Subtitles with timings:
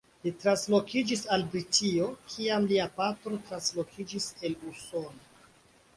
[0.25, 5.51] Li transloĝiĝis al Britio, kiam lia patro transloĝiĝis el Usono.